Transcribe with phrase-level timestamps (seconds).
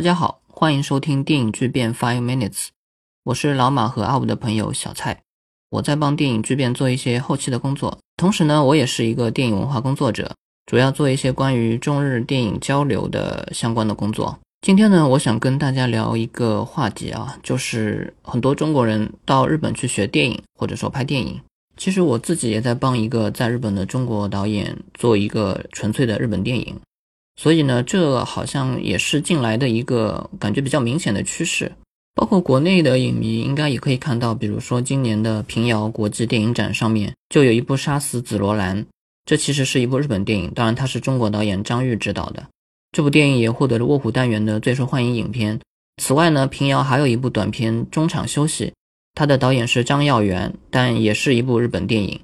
[0.00, 2.68] 大家好，欢迎收听电影巨变 Five Minutes，
[3.22, 5.20] 我是老马和阿五的朋友小蔡，
[5.68, 10.34] 我在帮电影巨变做一些后期的工作，同时呢，我也是一个电影文化工作者，
[10.64, 14.38] 主要做一些关于中日电影交流的相关的工作。
[14.62, 21.38] 今天呢，我想跟大家聊一个话题啊，就是很多中国人到日本去学电影，或者说拍电影。
[21.76, 26.80] 其实我自己也在帮一个在日本的中国导演做一个纯粹的日本电影。
[27.40, 31.72] 所以呢，这好像也是近来的一个感觉比较明显的趋势。
[32.14, 38.84] 包括国内的影迷应该也可以看到，比如说今年的平遥国际电影展上面就有一部《杀死紫罗兰》，
[39.24, 42.46] 这其实是一部日本电影，当然它是中国导演张玉执导的。
[42.92, 45.58] 这部电影也获得了卧虎单元的最受欢迎影片。
[45.96, 48.66] 此外呢，平遥还有一部短片《中场休息》，
[49.14, 52.20] 它的导演是张耀元，但也是一部日本电影。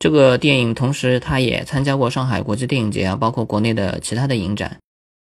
[0.00, 4.78] 这个电影同时，他也参加过上海国际电影节啊，包括国内的其他的影展。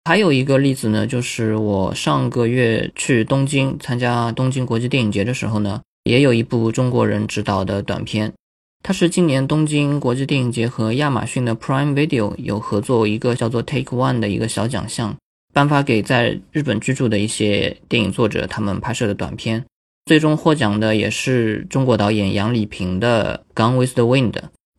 [0.07, 8.33] 还有一个例子呢，就是我上个月去东京参加东京国际电影节的时候呢，也有一部中国人执导的短片。
[8.83, 15.15] 它是今年东京国际电影节和亚马逊的 Prime Video 有合作一个叫做 Take One 的一个小奖项，
[15.53, 19.65] 颁发给在日本居住的一些电影作者他们拍摄的短片。
[20.07, 24.33] 最终获奖的也是中国导演杨丽萍的《Gone with the Wind》。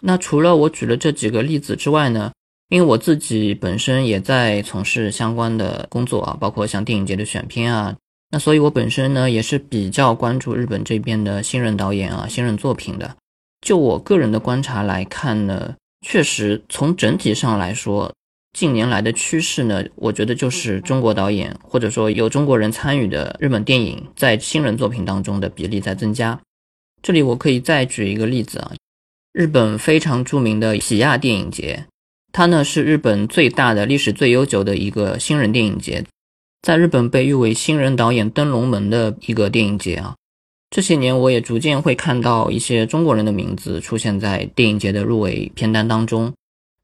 [0.03, 2.31] 那除了我举了这几个例子之外呢，
[2.69, 7.95] 因为我自己本身也在从事相关的工作啊，包括像电影节的选片啊，
[8.29, 13.15] 那所以我本身呢也是比较关注日本这边的新人导演啊、新人作品的。
[13.61, 15.73] 就我个人的观察来看呢，
[16.05, 18.13] 确实从整体上来说。
[18.55, 26.39] 近年来的趋势呢，我觉得就是中国导演或者说有中国人参与的日本电影在新人作品当中的比例在增加。
[27.03, 28.71] 这里我可以再举一个例子啊，
[29.33, 31.83] 日本非常著名的喜亚电影节，
[32.31, 36.05] 它呢是日本最大的、历史最悠久的一个新人电影节，
[36.61, 40.15] 在日本被誉为新人导演登龙门的一个电影节啊。
[40.69, 46.33] 这些年我也逐渐会看到一些中国人的名字出现在电影节的入围片单当中。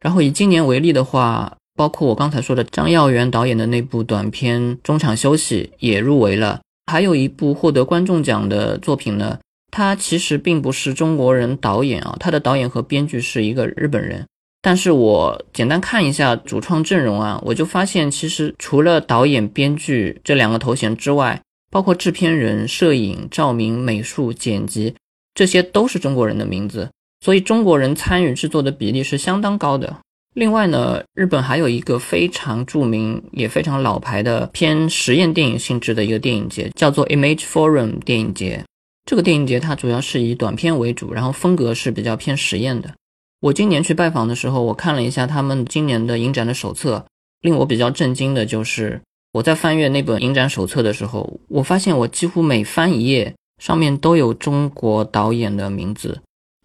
[0.02, 9.40] 然后以今年为例的话，包括我刚才说的张耀元导演的那部短片《中场休息》也入围了，还有一部获得观众奖的作品呢。
[9.72, 14.28] 他其实并不是中国人导演啊，他的导演和编剧是一个日本人。
[14.62, 24.94] 但是我简单看一下主创阵容啊，我就发现其实除了导演、编剧这两个头衔之外，包括制片人、摄影、照明、美术、剪辑，
[25.34, 26.92] 这些都是中国人的名字。
[27.26, 29.98] 所以中国人参与制作的比例是相当高的。
[30.34, 38.64] 另外呢，日本还有一个非常著名也非常老牌的偏实验电影性质的一个电影节，叫做 Image Forum 电影节。
[39.06, 42.94] 这个电影节它主要是以短片为主，然后风格是比较偏实验的。
[43.42, 47.06] 我今年去拜访的时候，我看了一下他们今年的影展的手册，
[47.42, 49.02] 令我比较震惊的就是
[49.34, 56.22] 我在翻阅那本影展手册的时候，我发现我几乎每翻一页，上面都有中国导演的名字。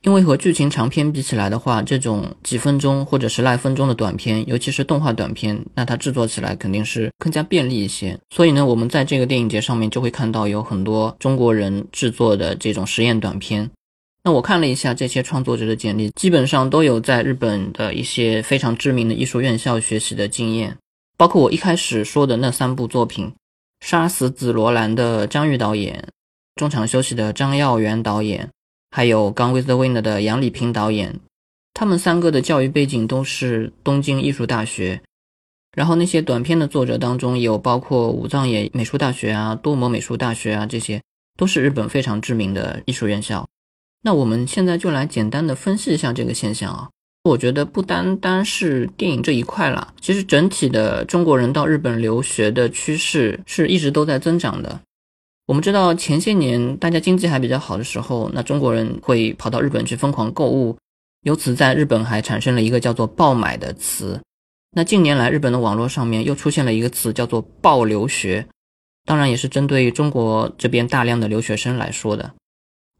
[0.06, 8.16] 因为和剧情长片比起来的话，这种几分钟或者十来分钟的短片，尤其是动画短片，那它制作起来肯定是更加便利一些。
[8.30, 13.68] 所以呢，我们在这个电影节上面就会看到有很多中国人制作的这种实验短片。
[14.22, 20.76] 那我看了一下这些创作者的简历，基本上都有在日本的一些非常知名的艺术院校学习的经验，
[21.16, 23.26] 包括我一开始说的那三部作品：
[23.84, 26.04] 《杀死紫罗兰》的张玉导演，
[26.54, 28.48] 《中场休息》的张耀元导演。
[28.96, 31.20] 还有《Gone with the Wind》的杨丽萍导演，
[31.74, 35.02] 他们三个的教育背景都是东京艺术大学。
[35.76, 41.02] 然后那些短片的作者当中，有包括武藏野美术大学啊、多摩美术大学啊，这些
[41.36, 43.46] 都是日本非常知名的艺术院校。
[44.02, 46.88] 那我们现在就来简单的分析一下这个现象啊。
[47.24, 54.80] 我觉得不单单是电影这一块了，其实整体的中国人到日本留学的趋势是一直都在增长的。
[55.46, 60.76] 我们知道前些年大家经济还比较好的时候，那中国人会跑到日本去疯狂购物，
[61.22, 64.20] 由此在日本还产生了一个叫做“爆买”的词。
[64.72, 68.46] 那近年来日本的网络上面又出现了一个词叫做“爆留学”，
[69.06, 72.34] 当然也是针对中国这边大量的留学生来说的。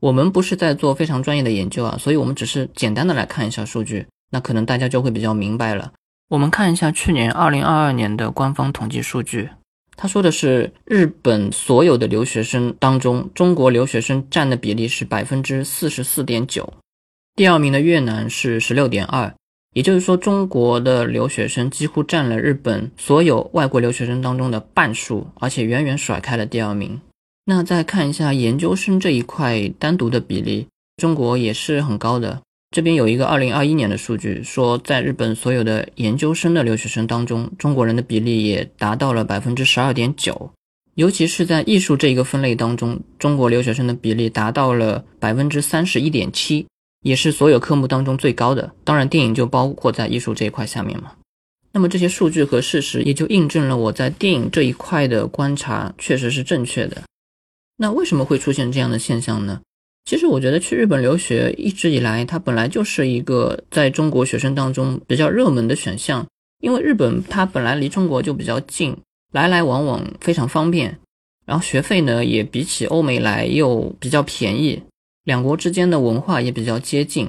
[0.01, 5.93] 我们不是在做非常专业的研究啊，所以我们只是简单的来看一下数据，那可能大家就会比较明白了。
[6.29, 9.51] 我们看一下去年二零二二年的官方统计数据。
[9.97, 16.75] 他说的是，日本所有的留学生当中，中国留学生占的比例是百分之四十四点九，
[17.35, 19.35] 第二名的越南是十六点二，
[19.73, 27.01] 也就是说，中国的留学生几乎占了日本所有外国留学生当中的半数，而且远远甩开了第二名。
[27.47, 30.67] 那再看一下研究生这一块单独的比例，
[30.99, 32.43] 中国也是很高的，
[32.77, 40.51] 这边有一个二零二一年的数据，说在日本所有的研究生的留学生当中，中国人的比例也达到了百分之十二点九。
[40.95, 46.67] 尤其是在艺术这一个分类当中，中国留学生的比例达到了百分之三十一点七，
[47.03, 48.71] 也是所有科目当中最高的。
[48.85, 51.13] 当然，电影就包括在艺术这一块下面嘛。
[51.73, 57.05] 那么这些数据和事实也就印证了我在电影这一块的观察确实是正确的。
[57.79, 59.63] 那为什么会出现这样的现象呢？
[60.07, 66.27] 其实我觉得去日本留学一直以来，它本来就是一个在中国学生当中比较热门的选项，
[66.61, 68.97] 因为日本它本来离中国就比较近。
[69.33, 70.99] 来来往往非常方便，
[71.45, 74.81] 然后学费呢也比起欧美来又比较便宜，
[75.25, 77.29] 两国之间的文化也比较接近，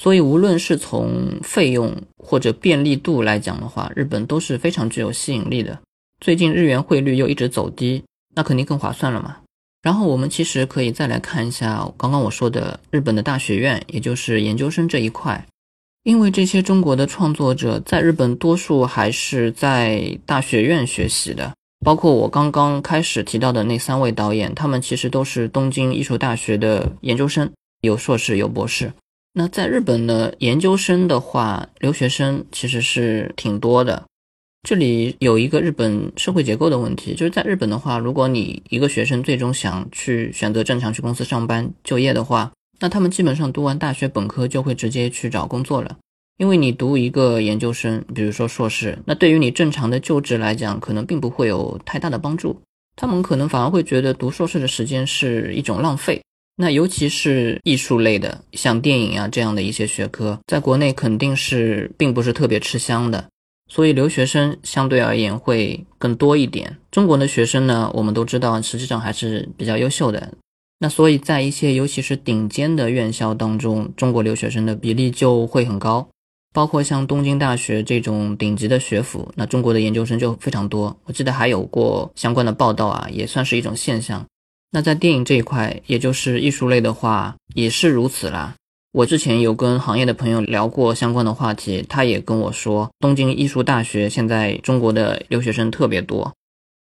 [0.00, 5.80] 所以无论是从费用或者便利度来讲的话，日本都是非常具有吸引力的。
[6.20, 9.38] 最近日元汇率又一直走低，那肯定更划算了嘛。
[9.84, 15.46] 然后我们其实可以再来看一下刚刚我说的日本的大学院，也就是研究生这一块。
[16.04, 21.52] 因为这些中国的创作者在日本多数还是在大学院学习的，
[21.84, 27.52] 包括我刚刚开始提到的那三位导演，他们其实都是东京艺术大学的研究生，
[27.82, 28.90] 有硕士有博士。
[29.34, 34.04] 那在日本呢，研究生的话，留学生其实是挺多的。
[34.64, 42.50] 这里有一个日本社会结构的问题，就是在日本的话，如果你一个学生最终想去选择正常去公司上班就业的话，
[42.80, 45.98] 那他们基本上读完大学本科就会直接去找工作了，
[46.38, 52.58] 因为你读一个研究生，比如说硕士，那对于你正常的就职来讲，可能并不会有太大的帮助。
[52.96, 56.22] 他们可能反而会觉得读硕士的时间是一种浪费。
[56.56, 63.28] 那尤其是艺术类的，像电影啊这样的一些学科，在国内肯定是并不是特别吃香的，
[63.74, 66.78] 所以留学生相对而言会更多一点。
[66.92, 70.34] 中国的学生呢，我们都知道，实际上还是比较优秀的。
[70.78, 76.08] 那所以，在一些尤其是顶尖的院校当中，中国留学生的比例就会很高，
[76.52, 80.96] 包括像东京大学这种顶级的学府，那中国的研究生就非常多。
[81.06, 84.24] 我记得还有过相关的报道啊，也算是一种现象。
[84.70, 88.54] 那在电影这一块，也就是艺术类的话，也是如此啦。
[88.94, 96.32] 我之前有跟行业的朋友聊过相关的话题，他也跟我说，东京艺术大学现在中国的留学生特别多。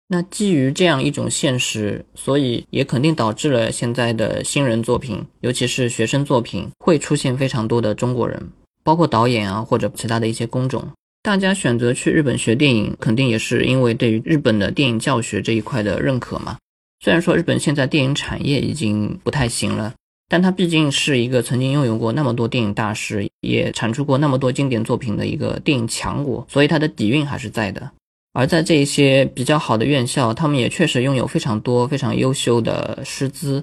[0.10, 8.50] 那基于这样一种现实，所以也肯定导致了现在的新人作品，尤其是学生作品，会出现非常多的中国人，
[8.84, 10.90] 包括导演啊或者其他的一些工种。
[11.24, 16.58] 大家选择去日本学电影，肯定也是因为对于日本的电影教学这一块的认可嘛。
[17.00, 19.94] 虽然说日本现在电影产业已经不太行了，
[20.32, 27.92] 但它毕竟是一个曾经拥有过那么多电影大师，也产出过那么多经典作品的一个电影强国，所以它的底蕴还是在的。
[28.32, 33.62] 而在这些比较好的院校，他们也确实拥有非常多非常优秀的师资，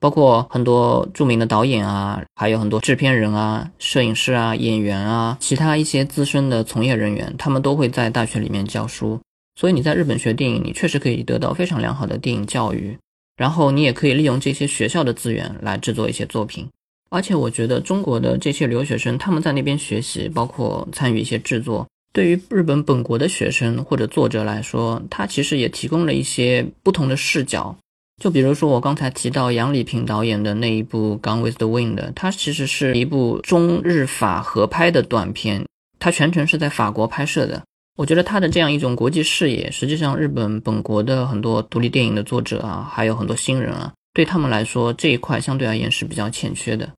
[0.00, 9.20] 包括很多著名的导演啊，还有很多制片人啊、摄影师啊、演员啊，其他一些资深的从业人员，他们都会在大学里面教书。
[9.54, 12.98] 所以你在日本学电影，你确实可以得到非常良好的电影教育，
[13.38, 16.68] 然后你也可以利用这些学校的资源来制作一些作品。
[17.08, 21.86] 而且我觉得中国的这些留学生，他们在那边学习，包括参与一些制作。
[22.12, 27.74] 对于日本本国的学生或者作者来说，他其实也提供了一些不同的视角。
[28.20, 35.64] 就比如说我刚才提到杨礼平导演的那一部《Gone with the Wind》，它其实是一部中日法合拍的短片，
[36.00, 37.62] 它全程是在法国拍摄的。
[37.98, 46.88] 我觉得他的这样一种国际视野，实际上日本本国的很多独立电影的作者啊，还有很多新人啊，对他们来说这一块相对而言是比较欠缺的。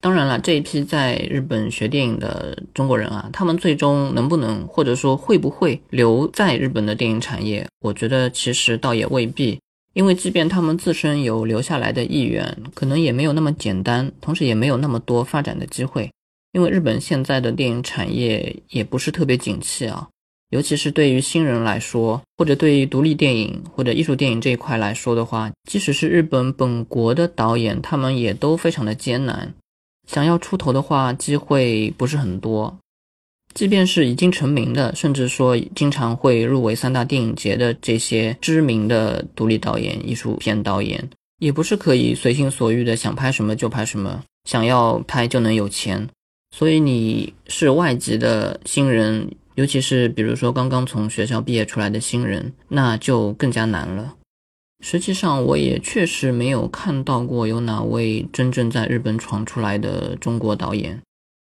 [0.00, 7.66] 当然了，这一批在日本学电影的中国人啊，他们最终能不能或者说会不会留在日本的电影产业？
[7.80, 9.58] 我觉得其实倒也未必，
[9.94, 16.08] 因为即便他们自身有留下来的意愿，可能也没有那么简单，同时也没有那么多发展的机会。
[16.52, 20.06] 因为日本现在的电影产业也不是特别景气啊，
[20.50, 29.54] 尤其是对于新人来说，或者对于独立电影或者艺术电影这一块来说的话，即使是日本本国的导演，他们也都非常的艰难。
[30.06, 32.78] 想要出头的话，机会不是很多。
[33.54, 46.06] 即便是已经成名的，甚至说经常会入围三大电影节的这些知名的独立导演、艺术片导演，也不是可以随心所欲的想拍什么就拍什么，想要拍就能有钱。
[46.54, 54.14] 所以你是外籍的新人，尤其是比如说刚刚从学校毕业出来的新人，那就更加难了。
[54.80, 61.00] 实际上，我也确实没有看到过有哪位真正在日本闯出来的中国导演。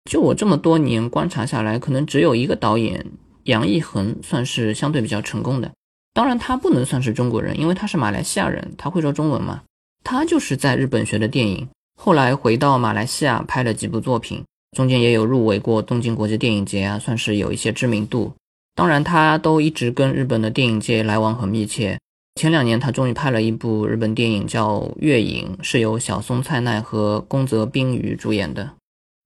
[0.10, 3.04] 就我这么多年观察下来，可能只有一个导演
[3.46, 5.72] 杨一恒算是相对比较成功的。
[6.14, 9.64] 当然，他不能算是中国人，因为他是马来西亚人，他会说中文嘛。
[10.04, 11.68] 他就是在日本学的电影，
[12.00, 14.44] 后来回到马来西亚拍了几部作品，
[14.76, 18.34] 中间也有入围过东京国际电影节啊，算是有一些知名度。
[18.76, 21.98] 当然，他都一直跟日本的电影界来往很密切。
[22.36, 28.70] 前两年，他终于拍了一部日本电影，叫《月影》，是由小松菜奈和宫泽冰鱼主演的。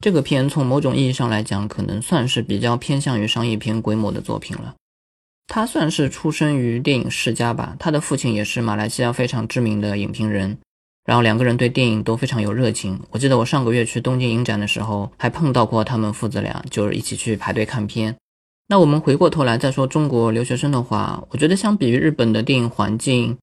[0.01, 4.75] 这个片从某种意义上来讲，可能算是比较偏向于商业片规模的作品了。
[5.47, 10.59] 他算是出生于电影世家吧，他的父亲也是马来西亚非常知名的影评人。
[11.09, 12.99] 然后两个人对电影都非常有热情。
[13.09, 18.15] 我记得我上个月去东京影展的时候，还碰到过他们父子俩，就是一起去排队看片。
[18.67, 23.35] 那我们回过头来再说中国留学生的话，我觉得相比于日本的电影环境，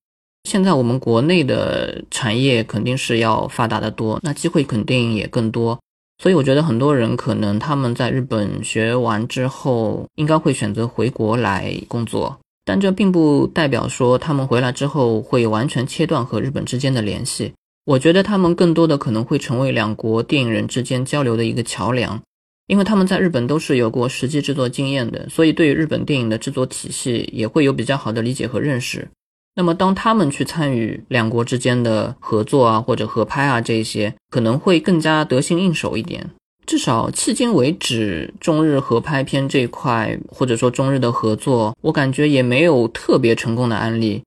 [0.44, 5.76] 现在我们国内的产业肯定是要发达的多，那机会肯定也更多。
[6.22, 12.38] 所以我觉得很多人可能他们在日本学完之后，应该会选择回国来工作。
[12.64, 17.52] 但这并不代表说他们回来之后会完全切断和日本之间的联系。
[17.86, 22.20] 我觉得他们更多的可能会成为两国电影人之间交流的一个桥梁，
[22.66, 29.08] 因为他们在日本都是有过实际制作经验的，所以对于日本电影的制作体系也会有比较好的理解和认识。
[29.54, 36.28] 那么当他们去参与两国之间的合作啊，或者合拍啊这些，可能会更加得心应手一点。
[36.66, 44.24] 至少迄今为止，中日合拍片这一块，或者说中日的合作，我感觉也没有特别成功的案例。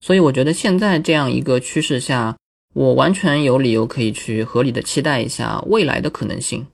[0.00, 2.36] 所以我觉得现在这样一个趋势下，
[2.74, 6.66] 我完全有理由可以去合理的期待一下未来的可能性。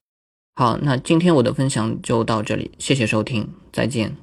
[0.55, 4.21] 好，那今天我的分享就到这里，谢谢收听，再见。